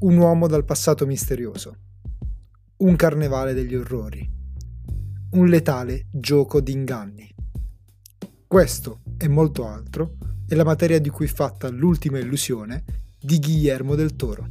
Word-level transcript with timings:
Un 0.00 0.16
uomo 0.16 0.46
dal 0.46 0.64
passato 0.64 1.06
misterioso. 1.06 1.76
Un 2.76 2.94
carnevale 2.94 3.52
degli 3.52 3.74
orrori. 3.74 4.30
Un 5.32 5.48
letale 5.48 6.06
gioco 6.12 6.60
di 6.60 6.70
inganni. 6.70 7.28
Questo 8.46 9.00
e 9.18 9.26
molto 9.26 9.66
altro 9.66 10.14
è 10.46 10.54
la 10.54 10.62
materia 10.62 11.00
di 11.00 11.08
cui 11.08 11.26
è 11.26 11.28
fatta 11.28 11.68
l'ultima 11.68 12.20
illusione 12.20 12.84
di 13.18 13.40
Guillermo 13.40 13.96
del 13.96 14.14
Toro. 14.14 14.48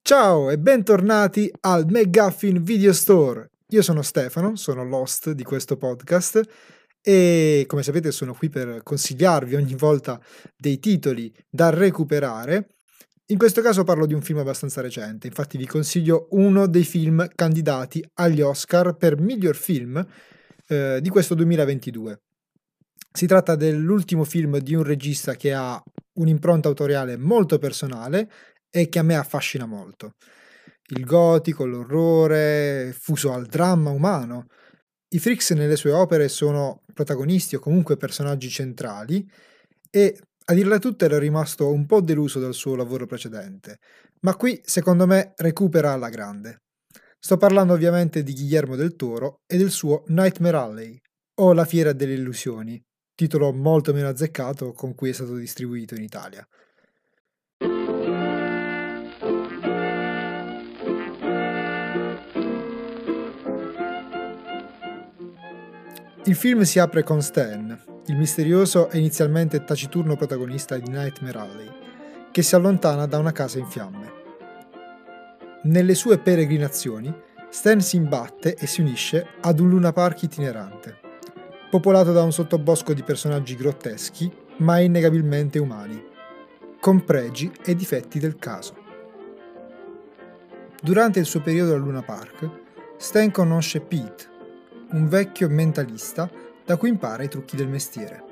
Ciao 0.00 0.48
e 0.48 0.58
bentornati 0.58 1.52
al 1.60 1.84
McGuffin 1.86 2.62
Video 2.62 2.94
Store. 2.94 3.50
Io 3.68 3.82
sono 3.82 4.00
Stefano, 4.00 4.56
sono 4.56 4.82
l'host 4.82 5.32
di 5.32 5.42
questo 5.42 5.76
podcast 5.76 6.40
e 7.08 7.64
come 7.66 7.82
sapete 7.82 8.12
sono 8.12 8.34
qui 8.34 8.50
per 8.50 8.82
consigliarvi 8.82 9.54
ogni 9.54 9.74
volta 9.74 10.20
dei 10.54 10.78
titoli 10.78 11.34
da 11.48 11.70
recuperare. 11.70 12.68
In 13.28 13.38
questo 13.38 13.62
caso 13.62 13.82
parlo 13.82 14.04
di 14.04 14.12
un 14.12 14.20
film 14.20 14.40
abbastanza 14.40 14.82
recente, 14.82 15.26
infatti 15.26 15.56
vi 15.56 15.64
consiglio 15.64 16.26
uno 16.32 16.66
dei 16.66 16.84
film 16.84 17.26
candidati 17.34 18.06
agli 18.16 18.42
Oscar 18.42 18.94
per 18.94 19.18
miglior 19.18 19.56
film 19.56 20.06
eh, 20.66 20.98
di 21.00 21.08
questo 21.08 21.34
2022. 21.34 22.20
Si 23.10 23.26
tratta 23.26 23.56
dell'ultimo 23.56 24.24
film 24.24 24.58
di 24.58 24.74
un 24.74 24.82
regista 24.82 25.34
che 25.34 25.54
ha 25.54 25.82
un'impronta 26.18 26.68
autoriale 26.68 27.16
molto 27.16 27.56
personale 27.56 28.30
e 28.68 28.90
che 28.90 28.98
a 28.98 29.02
me 29.02 29.16
affascina 29.16 29.64
molto. 29.64 30.12
Il 30.88 31.06
gotico, 31.06 31.64
l'orrore, 31.64 32.94
fuso 32.94 33.32
al 33.32 33.46
dramma 33.46 33.88
umano, 33.88 34.44
i 35.10 35.18
Freaks 35.18 35.52
nelle 35.52 35.76
sue 35.76 35.90
opere 35.90 36.28
sono 36.28 36.82
protagonisti 36.98 37.54
o 37.54 37.60
comunque 37.60 37.96
personaggi 37.96 38.48
centrali 38.48 39.24
e 39.88 40.20
a 40.46 40.52
dirla 40.52 40.80
tutta 40.80 41.04
ero 41.04 41.18
rimasto 41.18 41.70
un 41.70 41.86
po' 41.86 42.00
deluso 42.00 42.40
dal 42.40 42.54
suo 42.54 42.74
lavoro 42.74 43.06
precedente, 43.06 43.78
ma 44.22 44.34
qui 44.34 44.60
secondo 44.64 45.06
me 45.06 45.32
recupera 45.36 45.92
alla 45.92 46.08
grande. 46.08 46.62
Sto 47.20 47.36
parlando 47.36 47.72
ovviamente 47.72 48.24
di 48.24 48.32
Guillermo 48.32 48.74
del 48.74 48.96
Toro 48.96 49.42
e 49.46 49.56
del 49.56 49.70
suo 49.70 50.02
Nightmare 50.08 50.56
Alley, 50.56 51.00
o 51.40 51.52
La 51.52 51.64
fiera 51.64 51.92
delle 51.92 52.14
illusioni, 52.14 52.82
titolo 53.14 53.52
molto 53.52 53.92
meno 53.92 54.08
azzeccato 54.08 54.72
con 54.72 54.94
cui 54.96 55.10
è 55.10 55.12
stato 55.12 55.36
distribuito 55.36 55.94
in 55.94 56.02
Italia. 56.02 56.44
Il 66.28 66.34
film 66.34 66.60
si 66.60 66.78
apre 66.78 67.04
con 67.04 67.22
Stan, 67.22 67.74
il 68.04 68.16
misterioso 68.18 68.90
e 68.90 68.98
inizialmente 68.98 69.64
taciturno 69.64 70.14
protagonista 70.14 70.76
di 70.76 70.90
Nightmare 70.90 71.38
Alley, 71.38 71.70
che 72.30 72.42
si 72.42 72.54
allontana 72.54 73.06
da 73.06 73.16
una 73.16 73.32
casa 73.32 73.58
in 73.58 73.66
fiamme. 73.66 74.12
Nelle 75.62 75.94
sue 75.94 76.18
peregrinazioni, 76.18 77.10
Stan 77.48 77.80
si 77.80 77.96
imbatte 77.96 78.56
e 78.56 78.66
si 78.66 78.82
unisce 78.82 79.26
ad 79.40 79.58
un 79.58 79.70
Luna 79.70 79.94
Park 79.94 80.24
itinerante, 80.24 80.98
popolato 81.70 82.12
da 82.12 82.22
un 82.22 82.32
sottobosco 82.32 82.92
di 82.92 83.02
personaggi 83.02 83.56
grotteschi 83.56 84.30
ma 84.58 84.80
innegabilmente 84.80 85.58
umani, 85.58 85.98
con 86.78 87.06
pregi 87.06 87.50
e 87.64 87.74
difetti 87.74 88.18
del 88.18 88.36
caso. 88.36 88.76
Durante 90.82 91.20
il 91.20 91.24
suo 91.24 91.40
periodo 91.40 91.72
al 91.72 91.80
Luna 91.80 92.02
Park, 92.02 92.50
Stan 92.98 93.30
conosce 93.30 93.80
Pete, 93.80 94.36
un 94.90 95.08
vecchio 95.08 95.48
mentalista 95.48 96.30
da 96.64 96.76
cui 96.76 96.88
impara 96.88 97.22
i 97.22 97.28
trucchi 97.28 97.56
del 97.56 97.68
mestiere. 97.68 98.24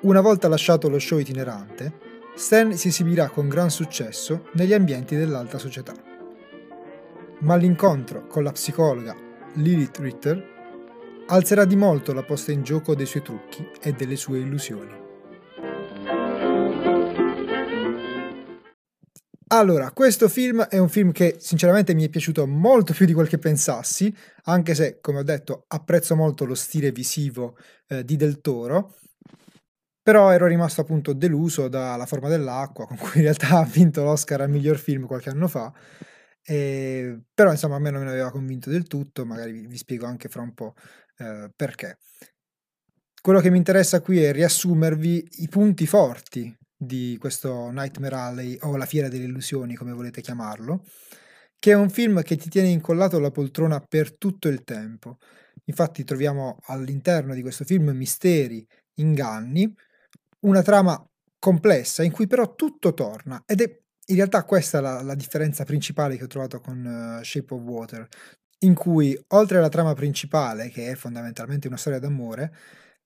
Una 0.00 0.20
volta 0.20 0.48
lasciato 0.48 0.88
lo 0.88 0.98
show 0.98 1.18
itinerante, 1.18 2.08
Stan 2.34 2.72
si 2.76 2.88
esibirà 2.88 3.28
con 3.28 3.48
gran 3.48 3.70
successo 3.70 4.48
negli 4.52 4.72
ambienti 4.72 5.16
dell'alta 5.16 5.58
società. 5.58 5.92
Ma 7.40 7.54
l'incontro 7.56 8.26
con 8.26 8.42
la 8.42 8.52
psicologa 8.52 9.14
Lilith 9.54 9.98
Ritter 9.98 10.58
alzerà 11.26 11.64
di 11.64 11.76
molto 11.76 12.12
la 12.12 12.22
posta 12.22 12.52
in 12.52 12.62
gioco 12.62 12.94
dei 12.94 13.06
suoi 13.06 13.22
trucchi 13.22 13.68
e 13.80 13.92
delle 13.92 14.16
sue 14.16 14.38
illusioni. 14.38 14.99
Allora, 19.52 19.90
questo 19.90 20.28
film 20.28 20.62
è 20.62 20.78
un 20.78 20.88
film 20.88 21.10
che 21.10 21.34
sinceramente 21.40 21.92
mi 21.92 22.04
è 22.04 22.08
piaciuto 22.08 22.46
molto 22.46 22.92
più 22.92 23.04
di 23.04 23.12
quel 23.12 23.26
che 23.26 23.38
pensassi, 23.38 24.14
anche 24.44 24.76
se, 24.76 25.00
come 25.00 25.18
ho 25.18 25.22
detto, 25.24 25.64
apprezzo 25.66 26.14
molto 26.14 26.44
lo 26.44 26.54
stile 26.54 26.92
visivo 26.92 27.56
eh, 27.88 28.04
di 28.04 28.14
Del 28.14 28.40
Toro, 28.40 28.94
però 30.02 30.30
ero 30.30 30.46
rimasto 30.46 30.80
appunto 30.82 31.12
deluso 31.12 31.66
dalla 31.66 32.06
forma 32.06 32.28
dell'acqua, 32.28 32.86
con 32.86 32.96
cui 32.96 33.10
in 33.16 33.22
realtà 33.22 33.58
ha 33.58 33.64
vinto 33.64 34.04
l'Oscar 34.04 34.40
al 34.40 34.50
miglior 34.50 34.78
film 34.78 35.06
qualche 35.06 35.30
anno 35.30 35.48
fa, 35.48 35.72
e, 36.42 37.20
però 37.34 37.50
insomma 37.50 37.74
a 37.74 37.80
me 37.80 37.90
non 37.90 38.00
me 38.02 38.06
ne 38.06 38.12
aveva 38.12 38.30
convinto 38.30 38.70
del 38.70 38.86
tutto, 38.86 39.26
magari 39.26 39.66
vi, 39.66 39.76
spiego 39.76 40.06
anche 40.06 40.28
fra 40.28 40.42
un 40.42 40.54
po' 40.54 40.74
eh, 41.18 41.50
perché. 41.56 41.98
Quello 43.20 43.40
che 43.40 43.50
mi 43.50 43.58
interessa 43.58 44.00
qui 44.00 44.22
è 44.22 44.32
riassumervi 44.32 45.28
i 45.38 45.48
punti 45.48 45.86
forti 45.88 46.56
di 46.82 47.18
questo 47.20 47.68
Nightmare 47.70 48.14
Alley 48.14 48.56
o 48.62 48.74
La 48.76 48.86
Fiera 48.86 49.08
delle 49.08 49.24
Illusioni, 49.24 49.74
come 49.74 49.92
volete 49.92 50.22
chiamarlo, 50.22 50.82
che 51.58 51.72
è 51.72 51.74
un 51.74 51.90
film 51.90 52.22
che 52.22 52.36
ti 52.36 52.48
tiene 52.48 52.68
incollato 52.68 53.18
alla 53.18 53.30
poltrona 53.30 53.80
per 53.80 54.16
tutto 54.16 54.48
il 54.48 54.64
tempo. 54.64 55.18
Infatti 55.64 56.04
troviamo 56.04 56.56
all'interno 56.64 57.34
di 57.34 57.42
questo 57.42 57.64
film 57.64 57.90
misteri, 57.90 58.66
inganni, 58.94 59.70
una 60.40 60.62
trama 60.62 61.06
complessa 61.38 62.02
in 62.02 62.12
cui 62.12 62.26
però 62.26 62.54
tutto 62.54 62.94
torna 62.94 63.42
ed 63.46 63.60
è 63.60 63.80
in 64.06 64.16
realtà 64.16 64.44
questa 64.44 64.80
la, 64.80 65.02
la 65.02 65.14
differenza 65.14 65.64
principale 65.64 66.16
che 66.16 66.24
ho 66.24 66.28
trovato 66.28 66.60
con 66.60 67.18
uh, 67.20 67.22
Shape 67.22 67.54
of 67.54 67.60
Water, 67.60 68.08
in 68.60 68.74
cui 68.74 69.18
oltre 69.28 69.58
alla 69.58 69.68
trama 69.68 69.92
principale, 69.92 70.70
che 70.70 70.90
è 70.90 70.94
fondamentalmente 70.94 71.68
una 71.68 71.76
storia 71.76 71.98
d'amore, 71.98 72.52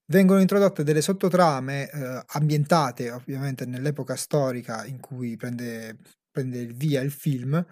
vengono 0.06 0.40
introdotte 0.40 0.84
delle 0.84 1.00
sottotrame 1.00 1.90
eh, 1.90 2.22
ambientate 2.26 3.10
ovviamente 3.10 3.64
nell'epoca 3.66 4.16
storica 4.16 4.84
in 4.84 5.00
cui 5.00 5.36
prende, 5.36 5.96
prende 6.30 6.58
il 6.58 6.74
via 6.74 7.00
il 7.00 7.10
film, 7.10 7.64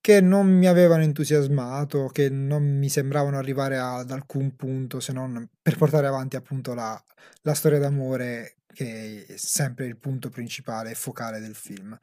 che 0.00 0.20
non 0.20 0.46
mi 0.46 0.66
avevano 0.66 1.02
entusiasmato, 1.02 2.06
che 2.06 2.28
non 2.28 2.62
mi 2.62 2.88
sembravano 2.88 3.36
arrivare 3.36 3.78
ad 3.78 4.10
alcun 4.10 4.54
punto 4.56 5.00
se 5.00 5.12
non 5.12 5.48
per 5.60 5.76
portare 5.76 6.06
avanti 6.06 6.36
appunto 6.36 6.74
la, 6.74 7.02
la 7.42 7.54
storia 7.54 7.78
d'amore 7.78 8.54
che 8.72 9.26
è 9.26 9.36
sempre 9.36 9.86
il 9.86 9.96
punto 9.96 10.28
principale 10.30 10.90
e 10.90 10.94
focale 10.94 11.40
del 11.40 11.54
film. 11.54 11.98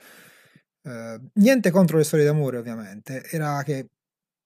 Uh, 0.81 1.29
niente 1.35 1.71
contro 1.71 1.97
le 1.97 2.03
storie 2.03 2.25
d'amore 2.25 2.57
ovviamente, 2.57 3.23
era 3.31 3.63
che 3.63 3.89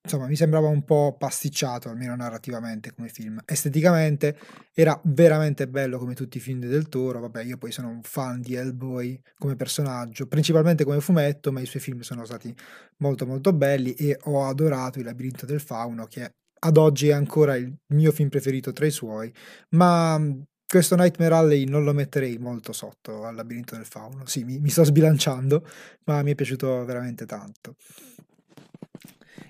insomma 0.02 0.28
mi 0.28 0.36
sembrava 0.36 0.68
un 0.68 0.84
po' 0.84 1.16
pasticciato 1.18 1.90
almeno 1.90 2.16
narrativamente 2.16 2.94
come 2.94 3.10
film. 3.10 3.42
Esteticamente 3.46 4.38
era 4.74 5.00
veramente 5.04 5.68
bello 5.68 5.98
come 5.98 6.14
tutti 6.16 6.38
i 6.38 6.40
film 6.40 6.60
del 6.60 6.88
Toro. 6.90 7.20
Vabbè 7.20 7.44
io 7.44 7.58
poi 7.58 7.72
sono 7.72 7.90
un 7.90 8.02
fan 8.04 8.42
di 8.42 8.56
Hellboy 8.56 9.20
come 9.38 9.56
personaggio 9.56 10.28
principalmente 10.28 10.84
come 10.84 11.02
fumetto 11.02 11.52
ma 11.52 11.60
i 11.60 11.66
suoi 11.66 11.82
film 11.82 12.00
sono 12.02 12.26
stati 12.26 12.54
molto 12.98 13.26
molto 13.26 13.54
belli 13.54 13.94
e 13.94 14.18
ho 14.24 14.46
adorato 14.46 15.00
Il 15.00 15.06
labirinto 15.06 15.46
del 15.46 15.60
fauno 15.60 16.06
che 16.06 16.34
ad 16.62 16.78
oggi 16.78 17.08
è 17.08 17.14
ancora 17.14 17.56
il 17.56 17.74
mio 17.94 18.12
film 18.12 18.30
preferito 18.30 18.72
tra 18.74 18.86
i 18.86 18.92
suoi. 18.92 19.34
Ma 19.70 20.20
questo 20.66 20.96
Nightmare 20.96 21.34
Alley 21.34 21.66
non 21.66 21.84
lo 21.84 21.94
metterei 21.94 22.38
molto 22.38 22.74
sotto 22.74 23.26
al 23.26 23.36
labirinto 23.36 23.76
del 23.76 23.86
fauno. 23.86 24.26
Sì 24.26 24.44
mi, 24.44 24.60
mi 24.60 24.70
sto 24.70 24.84
sbilanciando 24.84 25.66
ma 26.06 26.22
mi 26.24 26.32
è 26.32 26.36
piaciuto 26.36 26.86
veramente 26.86 27.26
tanto 27.26 27.76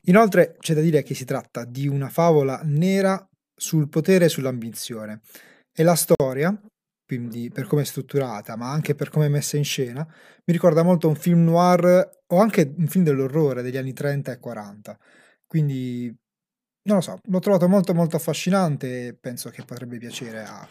Inoltre 0.10 0.58
c'è 0.60 0.74
da 0.74 0.82
dire 0.82 1.04
che 1.04 1.14
si 1.14 1.24
tratta 1.24 1.66
di 1.66 1.88
una 1.88 2.10
favola 2.10 2.62
nera 2.64 3.24
sul 3.56 3.90
potere 3.90 4.26
e 4.26 4.30
sull'ambizione 4.30 5.22
e 5.72 5.84
la 5.84 5.96
storia, 5.96 6.60
quindi 7.06 7.50
per 7.50 7.68
come 7.68 7.84
è 7.84 7.86
strutturata, 7.86 8.56
ma 8.56 8.72
anche 8.72 8.96
per 8.96 9.10
come 9.10 9.28
è 9.28 9.30
messa 9.30 9.56
in 9.58 9.64
scena, 9.64 10.04
mi 10.04 10.54
ricorda 10.54 10.82
molto 10.82 11.08
un 11.08 11.16
film 11.16 11.44
noir 11.44 12.10
o 12.26 12.40
anche 12.40 12.74
un 12.76 12.88
film 12.88 13.04
dell'orrore 13.04 13.62
degli 13.62 13.78
anni 13.78 13.94
30 13.94 14.32
e 14.32 14.40
40. 14.40 14.98
Quindi 15.46 16.16
non 16.84 16.98
lo 16.98 17.02
so, 17.02 17.20
l'ho 17.22 17.40
trovato 17.40 17.68
molto 17.68 17.94
molto 17.94 18.16
affascinante 18.16 19.08
e 19.08 19.14
penso 19.14 19.52
che 19.52 19.64
potrebbe 19.64 20.00
piacere 20.00 20.44
a 20.44 20.68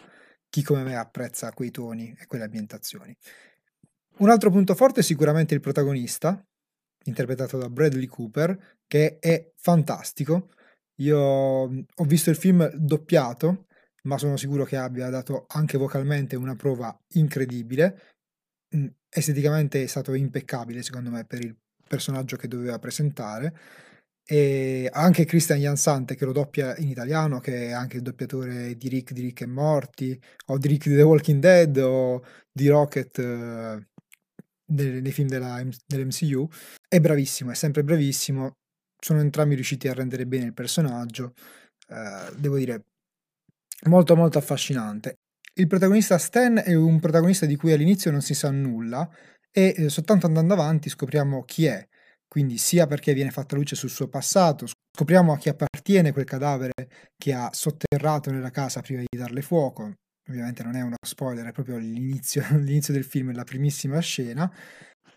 chi 0.49 0.63
come 0.63 0.83
me 0.83 0.97
apprezza 0.97 1.51
quei 1.53 1.71
toni 1.71 2.13
e 2.19 2.25
quelle 2.25 2.43
ambientazioni. 2.43 3.15
Un 4.17 4.29
altro 4.29 4.49
punto 4.49 4.75
forte 4.75 4.99
è 4.99 5.03
sicuramente 5.03 5.53
il 5.53 5.61
protagonista, 5.61 6.43
interpretato 7.05 7.57
da 7.57 7.69
Bradley 7.69 8.07
Cooper, 8.07 8.78
che 8.89 9.19
è 9.19 9.51
fantastico. 9.55 10.49
Io 11.01 11.67
mhmm, 11.69 11.85
ho 11.97 12.03
visto 12.05 12.29
il 12.31 12.35
film 12.35 12.67
doppiato, 12.73 13.67
ma 14.03 14.17
sono 14.17 14.37
sicuro 14.37 14.65
che 14.65 14.77
abbia 14.77 15.09
dato 15.09 15.45
anche 15.49 15.77
vocalmente 15.77 16.35
una 16.35 16.55
prova 16.55 16.97
incredibile. 17.13 18.01
Mhmm, 18.75 18.87
esteticamente 19.09 19.83
è 19.83 19.87
stato 19.87 20.13
impeccabile, 20.15 20.83
secondo 20.83 21.11
me, 21.11 21.25
per 21.25 21.41
il 21.41 21.55
personaggio 21.87 22.37
che 22.37 22.47
doveva 22.47 22.79
presentare. 22.79 23.53
e 24.31 24.89
anche 24.93 25.25
Christian 25.25 25.59
Jansante 25.59 26.15
che 26.15 26.25
lo 26.25 26.31
doppia 26.33 26.75
in 26.77 26.89
italiano, 26.89 27.39
che 27.39 27.69
è 27.69 27.71
anche 27.71 27.97
il 27.97 28.03
doppiatore 28.03 28.75
di 28.77 28.87
Rick 28.89 29.13
di 29.13 29.21
Rick 29.21 29.41
e 29.41 29.47
Morty, 29.47 30.19
o 30.47 30.57
di 30.57 30.67
Rick 30.67 30.87
di 30.89 30.95
The 30.95 31.01
Walking 31.03 31.41
Dead, 31.41 31.77
o 31.77 32.23
di 32.51 32.67
Rocket 32.67 33.17
nei, 34.71 35.01
nei, 35.01 35.11
film 35.11 35.27
della, 35.27 35.63
dell'MCU. 35.87 36.47
È 36.87 36.99
bravissimo, 36.99 37.51
è 37.51 37.55
sempre 37.55 37.83
bravissimo. 37.83 38.57
Sono 38.99 39.21
entrambi 39.21 39.55
riusciti 39.55 39.87
a 39.87 39.93
rendere 39.93 40.25
bene 40.25 40.45
il 40.45 40.53
personaggio. 40.53 41.33
Uh, 41.87 42.35
devo 42.35 42.57
dire, 42.57 42.83
molto 43.87 44.15
molto 44.15 44.37
affascinante. 44.37 45.19
Il 45.53 45.67
protagonista 45.67 46.17
Stan 46.17 46.61
è 46.63 46.73
un 46.73 46.99
protagonista 46.99 47.45
di 47.45 47.55
cui 47.55 47.71
all'inizio 47.71 48.11
non 48.11 48.21
si 48.21 48.33
sa 48.33 48.49
nulla 48.51 49.09
e 49.51 49.73
eh, 49.75 49.89
soltanto 49.89 50.25
andando 50.25 50.53
avanti 50.53 50.89
scopriamo 50.89 51.43
chi 51.43 51.65
è, 51.65 51.85
quindi 52.27 52.57
sia 52.57 52.87
perché 52.87 53.13
viene 53.13 53.31
fatta 53.31 53.55
luce 53.55 53.75
sul 53.75 53.89
suo 53.89 54.07
passato, 54.07 54.67
scopriamo 54.95 55.33
a 55.33 55.37
chi 55.37 55.49
appartiene 55.49 56.13
quel 56.13 56.25
cadavere 56.25 56.87
che 57.17 57.33
ha 57.33 57.49
sotterrato 57.51 58.31
nella 58.31 58.51
casa 58.51 58.81
prima 58.81 59.01
di 59.01 59.17
darle 59.17 59.41
fuoco, 59.41 59.93
ovviamente 60.29 60.63
non 60.63 60.75
è 60.75 60.81
uno 60.81 60.95
spoiler, 61.05 61.47
è 61.47 61.51
proprio 61.51 61.77
l'inizio, 61.77 62.45
l'inizio 62.57 62.93
del 62.93 63.03
film, 63.03 63.33
la 63.33 63.43
primissima 63.43 63.99
scena, 63.99 64.51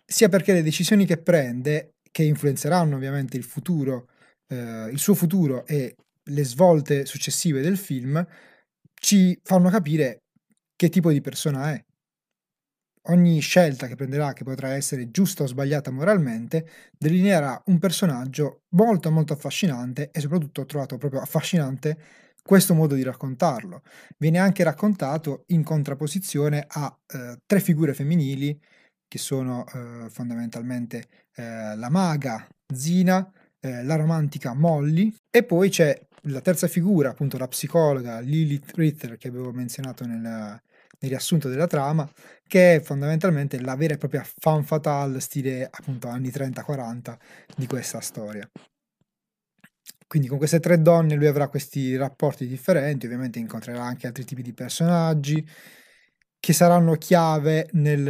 sia 0.05 0.29
perché 0.29 0.53
le 0.53 0.63
decisioni 0.63 1.05
che 1.05 1.19
prende, 1.19 1.93
che 2.13 2.23
influenzeranno 2.23 2.95
ovviamente 2.95 3.37
il 3.37 3.43
futuro, 3.43 4.09
eh, 4.47 4.89
il 4.91 4.99
suo 4.99 5.15
futuro 5.15 5.67
e 5.67 5.97
le 6.25 6.45
svolte 6.45 7.05
successive 7.07 7.61
del 7.61 7.77
film, 7.77 8.25
ci 8.95 9.37
fanno 9.43 9.69
capire 9.71 10.23
che 10.77 10.89
tipo 10.89 11.11
di 11.11 11.21
persona 11.21 11.73
è. 11.73 11.85
Ogni 13.07 13.41
scelta 13.41 13.89
che 13.89 13.97
prenderà, 13.97 14.33
che 14.33 14.45
potrà 14.45 14.75
essere 14.75 15.11
giusta 15.11 15.43
o 15.43 15.47
sbagliata 15.47 15.91
moralmente, 15.91 16.69
delineerà 16.97 17.61
un 17.67 17.79
personaggio 17.81 18.61
molto 18.77 19.11
molto 19.11 19.33
affascinante 19.33 20.11
e 20.13 20.21
soprattutto 20.21 20.61
ho 20.61 20.67
trovato 20.67 20.99
proprio 20.99 21.21
affascinante 21.21 21.99
questo 22.45 22.75
modo 22.75 22.95
di 22.95 23.03
raccontarlo. 23.03 23.83
Viene 24.19 24.39
anche 24.39 24.63
raccontato 24.63 25.45
in 25.49 25.65
contrapposizione 25.65 26.65
a 26.67 26.97
eh, 27.07 27.39
tre 27.45 27.61
figure 27.61 27.95
femminili 27.95 28.57
che 29.13 29.19
sono 29.19 29.67
eh, 29.67 30.09
fondamentalmente 30.09 31.07
eh, 31.35 31.77
la 31.77 31.91
maga 31.91 32.49
Zina, 32.75 33.31
eh, 33.61 33.85
la 33.85 33.97
romantica 33.97 34.55
Molly 34.55 35.15
e 35.31 35.45
poi 35.45 35.69
c'è 35.69 36.01
la 36.29 36.41
terza 36.41 36.67
figura, 36.67 37.11
appunto 37.11 37.37
la 37.37 37.47
psicologa 37.47 38.21
Lilith 38.21 38.75
Ritter 38.75 39.19
che 39.19 39.29
avevo 39.29 39.53
menzionato 39.53 40.07
nel, 40.07 40.19
nel 40.19 40.61
riassunto 40.99 41.51
della 41.51 41.67
trama, 41.67 42.11
che 42.47 42.77
è 42.77 42.81
fondamentalmente 42.81 43.61
la 43.61 43.77
vera 43.77 43.93
e 43.93 43.99
propria 43.99 44.27
fan 44.39 44.65
fatale 44.65 45.21
stile 45.21 45.69
appunto 45.71 46.09
anni 46.09 46.31
30-40 46.31 47.15
di 47.55 47.67
questa 47.67 48.01
storia. 48.01 48.49
Quindi 50.07 50.27
con 50.27 50.39
queste 50.39 50.59
tre 50.59 50.81
donne 50.81 51.17
lui 51.17 51.27
avrà 51.27 51.49
questi 51.49 51.97
rapporti 51.97 52.47
differenti, 52.47 53.05
ovviamente 53.05 53.39
incontrerà 53.39 53.83
anche 53.83 54.07
altri 54.07 54.25
tipi 54.25 54.41
di 54.41 54.55
personaggi 54.55 55.47
che 56.43 56.53
saranno 56.53 56.95
chiave 56.95 57.69
nel, 57.75 58.03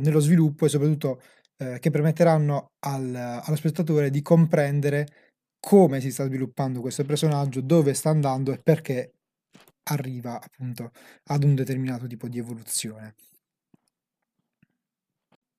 nello 0.00 0.18
sviluppo 0.18 0.66
e 0.66 0.68
soprattutto 0.68 1.20
eh, 1.58 1.78
che 1.78 1.90
permetteranno 1.90 2.72
al, 2.80 3.14
allo 3.14 3.54
spettatore 3.54 4.10
di 4.10 4.22
comprendere 4.22 5.06
come 5.60 6.00
si 6.00 6.10
sta 6.10 6.24
sviluppando 6.24 6.80
questo 6.80 7.04
personaggio, 7.04 7.60
dove 7.60 7.94
sta 7.94 8.10
andando 8.10 8.52
e 8.52 8.58
perché 8.58 9.12
arriva 9.84 10.40
appunto 10.42 10.90
ad 11.26 11.44
un 11.44 11.54
determinato 11.54 12.08
tipo 12.08 12.26
di 12.26 12.38
evoluzione. 12.38 13.14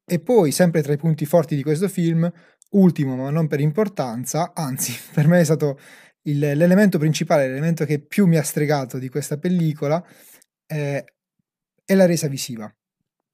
E 0.06 0.20
poi, 0.20 0.52
sempre 0.52 0.82
tra 0.82 0.92
i 0.92 0.98
punti 0.98 1.26
forti 1.26 1.56
di 1.56 1.64
questo 1.64 1.88
film, 1.88 2.30
ultimo 2.72 3.16
ma 3.16 3.30
non 3.30 3.48
per 3.48 3.62
importanza, 3.62 4.52
anzi 4.54 4.94
per 5.16 5.28
me 5.28 5.40
è 5.40 5.46
stato 5.46 5.80
il, 6.24 6.40
l'elemento 6.40 6.98
principale, 6.98 7.48
l'elemento 7.48 7.86
che 7.86 8.00
più 8.02 8.26
mi 8.26 8.36
ha 8.36 8.44
stregato 8.44 8.98
di 8.98 9.08
questa 9.08 9.38
pellicola, 9.38 10.06
eh, 10.66 11.06
è 11.88 11.96
la 11.96 12.06
resa 12.06 12.28
visiva. 12.28 12.70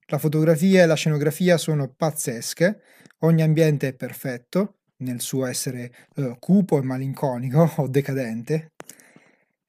La 0.06 0.18
fotografia 0.18 0.82
e 0.82 0.86
la 0.86 0.94
scenografia 0.94 1.58
sono 1.58 1.88
pazzesche, 1.88 2.82
ogni 3.20 3.42
ambiente 3.42 3.88
è 3.88 3.94
perfetto, 3.94 4.76
nel 4.98 5.20
suo 5.20 5.44
essere 5.44 5.92
uh, 6.16 6.38
cupo 6.38 6.78
e 6.78 6.82
malinconico 6.82 7.68
o 7.82 7.88
decadente. 7.88 8.74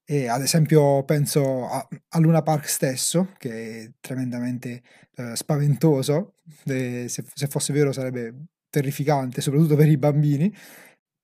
E 0.07 0.27
ad 0.27 0.43
esempio 0.43 1.03
penso 1.03 1.67
a, 1.67 1.87
a, 2.09 2.19
Luna 2.19 2.43
Park 2.43 2.69
stesso, 2.69 3.33
che 3.39 3.81
è 3.85 3.91
tremendamente 3.99 4.83
uh, 5.15 5.33
spaventoso, 5.33 6.35
e 6.65 7.07
se, 7.09 7.25
se, 7.33 7.47
fosse 7.47 7.73
vero 7.73 7.91
sarebbe 7.91 8.45
terrificante, 8.69 9.41
soprattutto 9.41 9.75
per 9.75 9.87
i 9.87 9.97
bambini, 9.97 10.53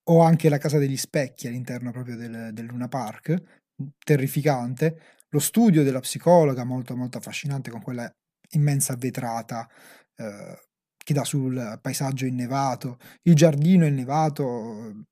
o 0.06 0.22
anche 0.22 0.50
la 0.50 0.58
Casa 0.58 0.80
degli 0.80 0.98
Specchi 0.98 1.46
all'interno 1.46 1.92
proprio 1.92 2.16
del, 2.16 2.50
del 2.54 2.66
Luna 2.66 2.88
Park, 2.88 3.40
terrificante, 4.04 5.21
lo 5.32 5.40
studio 5.40 5.84
della 5.84 6.00
psicologa 6.00 6.64
molto 6.64 6.96
molto 6.96 7.18
affascinante 7.18 7.72
con 7.72 7.82
quella 7.82 8.12
immensa 8.52 8.96
vetrata 8.96 9.68
uh, 10.18 10.56
che 11.04 11.14
dà 11.14 11.24
sul 11.24 11.80
paesaggio 11.82 12.26
innevato, 12.26 12.98
il 13.24 13.34
giardino 13.34 13.86
innevato 13.86 15.06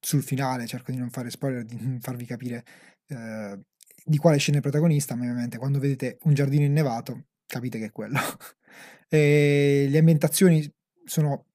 sul 0.00 0.22
finale, 0.22 0.66
cerco 0.66 0.92
di 0.92 0.96
non 0.96 1.10
fare 1.10 1.30
spoiler, 1.30 1.64
di 1.64 1.98
farvi 2.00 2.24
capire 2.24 2.64
eh, 3.08 3.60
di 4.04 4.16
quale 4.18 4.38
scena 4.38 4.58
è 4.58 4.60
protagonista, 4.60 5.14
ma 5.14 5.22
ovviamente 5.22 5.58
quando 5.58 5.78
vedete 5.78 6.18
un 6.22 6.34
giardino 6.34 6.64
innevato 6.64 7.26
capite 7.46 7.78
che 7.78 7.86
è 7.86 7.92
quello. 7.92 8.18
le 9.08 9.98
ambientazioni 9.98 10.68
sono 11.04 11.46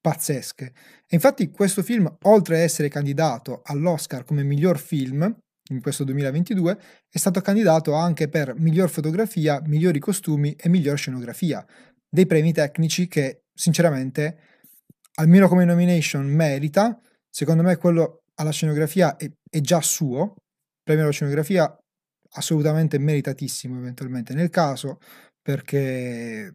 pazzesche. 0.00 0.66
E 1.06 1.14
infatti 1.14 1.50
questo 1.50 1.82
film, 1.82 2.14
oltre 2.22 2.56
ad 2.56 2.62
essere 2.62 2.88
candidato 2.88 3.62
all'Oscar 3.64 4.24
come 4.24 4.42
miglior 4.42 4.78
film 4.78 5.36
in 5.68 5.80
questo 5.80 6.04
2022, 6.04 6.78
è 7.10 7.18
stato 7.18 7.40
candidato 7.40 7.94
anche 7.94 8.28
per 8.28 8.54
miglior 8.56 8.88
fotografia, 8.90 9.60
migliori 9.66 9.98
costumi 9.98 10.54
e 10.54 10.68
miglior 10.68 10.96
scenografia, 10.96 11.64
dei 12.08 12.26
premi 12.26 12.52
tecnici 12.52 13.08
che 13.08 13.42
sinceramente, 13.52 14.38
almeno 15.14 15.48
come 15.48 15.64
nomination, 15.64 16.26
merita. 16.26 17.00
Secondo 17.28 17.62
me 17.62 17.76
quello 17.76 18.22
alla 18.34 18.50
scenografia 18.50 19.16
è, 19.16 19.30
è 19.50 19.60
già 19.60 19.80
suo, 19.80 20.36
premio 20.82 21.04
alla 21.04 21.12
scenografia 21.12 21.76
assolutamente 22.32 22.98
meritatissimo 22.98 23.78
eventualmente 23.78 24.34
nel 24.34 24.50
caso, 24.50 24.98
perché 25.40 26.54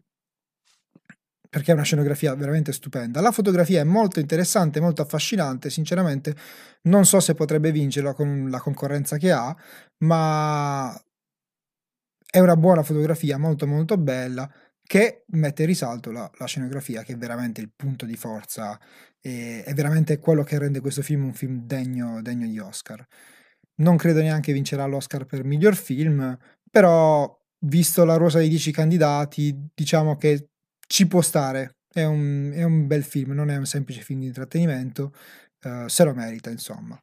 perché 1.54 1.70
è 1.70 1.74
una 1.74 1.84
scenografia 1.84 2.34
veramente 2.34 2.72
stupenda. 2.72 3.20
La 3.20 3.30
fotografia 3.30 3.80
è 3.80 3.84
molto 3.84 4.18
interessante, 4.18 4.80
molto 4.80 5.02
affascinante, 5.02 5.70
sinceramente 5.70 6.34
non 6.88 7.06
so 7.06 7.20
se 7.20 7.34
potrebbe 7.34 7.70
vincerla 7.70 8.12
con 8.12 8.50
la 8.50 8.58
concorrenza 8.58 9.18
che 9.18 9.30
ha, 9.30 9.56
ma 9.98 11.00
è 12.28 12.40
una 12.40 12.56
buona 12.56 12.82
fotografia, 12.82 13.38
molto 13.38 13.68
molto 13.68 13.96
bella 13.96 14.52
che 14.82 15.22
mette 15.28 15.62
in 15.62 15.68
risalto 15.68 16.10
la, 16.10 16.28
la, 16.38 16.46
scenografia, 16.46 17.04
che 17.04 17.12
è 17.12 17.16
veramente 17.16 17.60
il 17.60 17.70
punto 17.70 18.04
di 18.04 18.16
forza, 18.16 18.76
e, 19.20 19.62
è 19.62 19.74
veramente 19.74 20.18
quello 20.18 20.42
che 20.42 20.58
rende 20.58 20.80
questo 20.80 21.02
film 21.02 21.22
un 21.22 21.34
film 21.34 21.60
degno, 21.64 22.20
degno 22.20 22.48
di 22.48 22.58
Oscar. 22.58 23.06
Non 23.76 23.96
credo 23.96 24.20
neanche 24.22 24.52
vincerà 24.52 24.86
l'Oscar 24.86 25.24
per 25.24 25.44
miglior 25.44 25.76
film, 25.76 26.36
però 26.68 27.32
visto 27.60 28.04
la 28.04 28.16
rosa 28.16 28.38
dei 28.38 28.48
dieci 28.48 28.72
candidati, 28.72 29.68
diciamo 29.72 30.16
che 30.16 30.48
ci 30.94 31.08
può 31.08 31.22
stare. 31.22 31.78
È 31.92 32.04
un, 32.04 32.52
è 32.54 32.62
un 32.62 32.86
bel 32.86 33.02
film, 33.02 33.32
non 33.32 33.50
è 33.50 33.56
un 33.56 33.66
semplice 33.66 34.00
film 34.02 34.20
di 34.20 34.26
intrattenimento, 34.26 35.12
uh, 35.64 35.88
se 35.88 36.04
lo 36.04 36.14
merita, 36.14 36.50
insomma. 36.50 36.96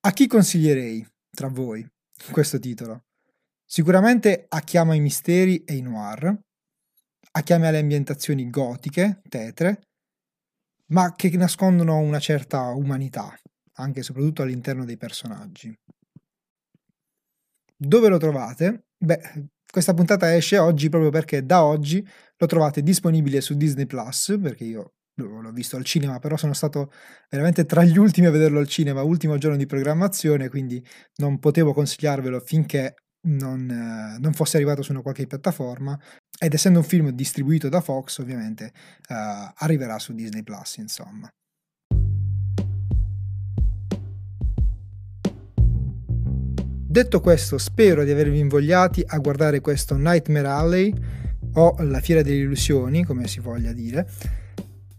A 0.00 0.10
chi 0.10 0.26
consiglierei 0.26 1.06
tra 1.30 1.46
voi 1.46 1.86
questo 2.32 2.58
titolo? 2.58 3.04
Sicuramente 3.64 4.46
a 4.48 4.60
chi 4.62 4.78
ama 4.78 4.96
i 4.96 5.00
misteri 5.00 5.62
e 5.62 5.74
i 5.74 5.80
noir, 5.80 6.36
a 7.30 7.42
chiame 7.42 7.68
alle 7.68 7.78
ambientazioni 7.78 8.50
gotiche, 8.50 9.20
tetre, 9.28 9.82
ma 10.86 11.14
che 11.14 11.30
nascondono 11.36 11.98
una 11.98 12.18
certa 12.18 12.70
umanità, 12.70 13.32
anche 13.74 14.00
e 14.00 14.02
soprattutto 14.02 14.42
all'interno 14.42 14.84
dei 14.84 14.96
personaggi. 14.96 15.72
Dove 17.76 18.08
lo 18.08 18.18
trovate? 18.18 18.86
Beh, 18.98 19.50
questa 19.76 19.92
puntata 19.92 20.34
esce 20.34 20.56
oggi 20.56 20.88
proprio 20.88 21.10
perché 21.10 21.44
da 21.44 21.62
oggi 21.62 22.02
lo 22.38 22.46
trovate 22.46 22.82
disponibile 22.82 23.42
su 23.42 23.52
Disney 23.58 23.84
Plus, 23.84 24.38
perché 24.40 24.64
io 24.64 24.94
l'ho 25.16 25.52
visto 25.52 25.76
al 25.76 25.84
cinema, 25.84 26.18
però 26.18 26.38
sono 26.38 26.54
stato 26.54 26.90
veramente 27.28 27.66
tra 27.66 27.84
gli 27.84 27.98
ultimi 27.98 28.26
a 28.26 28.30
vederlo 28.30 28.58
al 28.58 28.68
cinema, 28.68 29.02
ultimo 29.02 29.36
giorno 29.36 29.58
di 29.58 29.66
programmazione, 29.66 30.48
quindi 30.48 30.82
non 31.16 31.38
potevo 31.38 31.74
consigliarvelo 31.74 32.40
finché 32.40 32.94
non, 33.26 33.68
eh, 33.68 34.18
non, 34.18 34.32
fosse 34.32 34.56
arrivato 34.56 34.80
su 34.80 34.92
una 34.92 35.02
qualche 35.02 35.26
piattaforma 35.26 35.98
ed 36.38 36.54
essendo 36.54 36.78
un 36.78 36.84
film 36.86 37.10
distribuito 37.10 37.68
da 37.68 37.82
Fox 37.82 38.16
ovviamente 38.20 38.72
eh, 39.08 39.52
arriverà 39.56 39.98
su 39.98 40.14
Disney 40.14 40.42
Plus 40.42 40.76
insomma. 40.78 41.30
Detto 46.96 47.20
questo 47.20 47.58
spero 47.58 48.04
di 48.04 48.10
avervi 48.10 48.38
invogliati 48.38 49.04
a 49.06 49.18
guardare 49.18 49.60
questo 49.60 49.96
Nightmare 49.98 50.48
Alley 50.48 50.94
o 51.52 51.76
La 51.80 52.00
Fiera 52.00 52.22
delle 52.22 52.36
Illusioni 52.36 53.04
come 53.04 53.28
si 53.28 53.38
voglia 53.38 53.74
dire. 53.74 54.08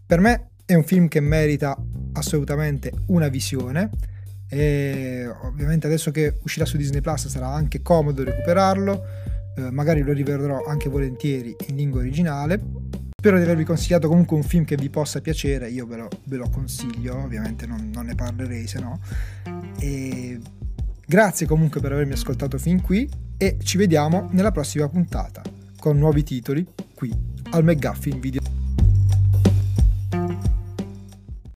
Per 0.06 0.20
me 0.20 0.50
è 0.64 0.74
un 0.74 0.84
film 0.84 1.08
che 1.08 1.18
merita 1.18 1.76
assolutamente 2.12 2.92
una 3.06 3.26
visione 3.26 3.90
e 4.48 5.26
ovviamente 5.42 5.88
adesso 5.88 6.12
che 6.12 6.38
uscirà 6.44 6.64
su 6.66 6.76
Disney 6.76 7.00
Plus 7.00 7.26
sarà 7.26 7.48
anche 7.48 7.82
comodo 7.82 8.22
recuperarlo, 8.22 9.04
eh, 9.56 9.70
magari 9.72 10.02
lo 10.02 10.12
rivedrò 10.12 10.66
anche 10.66 10.88
volentieri 10.88 11.56
in 11.66 11.74
lingua 11.74 11.98
originale. 11.98 12.60
Spero 13.18 13.38
di 13.38 13.42
avervi 13.42 13.64
consigliato 13.64 14.06
comunque 14.06 14.36
un 14.36 14.44
film 14.44 14.64
che 14.64 14.76
vi 14.76 14.88
possa 14.88 15.20
piacere, 15.20 15.68
io 15.68 15.84
ve 15.84 15.96
lo, 15.96 16.08
ve 16.26 16.36
lo 16.36 16.48
consiglio, 16.48 17.16
ovviamente 17.16 17.66
non, 17.66 17.90
non 17.92 18.06
ne 18.06 18.14
parlerei 18.14 18.68
se 18.68 18.78
no. 18.78 19.00
E 19.80 20.38
grazie 21.08 21.46
comunque 21.46 21.80
per 21.80 21.92
avermi 21.92 22.12
ascoltato 22.12 22.58
fin 22.58 22.82
qui 22.82 23.08
e 23.38 23.56
ci 23.62 23.78
vediamo 23.78 24.28
nella 24.32 24.50
prossima 24.50 24.86
puntata 24.88 25.42
con 25.78 25.96
nuovi 25.96 26.22
titoli 26.22 26.66
qui 26.94 27.10
al 27.50 27.64
McGuffin 27.64 28.20
Video. 28.20 28.57